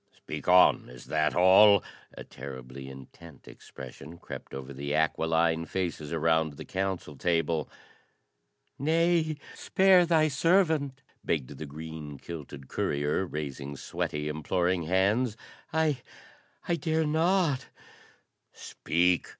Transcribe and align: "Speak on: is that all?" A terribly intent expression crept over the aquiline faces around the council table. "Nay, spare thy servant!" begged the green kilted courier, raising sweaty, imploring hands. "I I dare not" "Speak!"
"Speak 0.17 0.47
on: 0.47 0.89
is 0.89 1.05
that 1.05 1.35
all?" 1.35 1.83
A 2.17 2.23
terribly 2.23 2.89
intent 2.89 3.47
expression 3.47 4.17
crept 4.17 4.51
over 4.51 4.73
the 4.73 4.95
aquiline 4.95 5.67
faces 5.67 6.11
around 6.11 6.53
the 6.53 6.65
council 6.65 7.15
table. 7.15 7.69
"Nay, 8.79 9.37
spare 9.53 10.07
thy 10.07 10.27
servant!" 10.27 11.03
begged 11.23 11.55
the 11.55 11.67
green 11.67 12.17
kilted 12.17 12.67
courier, 12.67 13.27
raising 13.27 13.77
sweaty, 13.77 14.27
imploring 14.27 14.85
hands. 14.87 15.37
"I 15.71 16.01
I 16.67 16.77
dare 16.77 17.05
not" 17.05 17.67
"Speak!" 18.53 19.27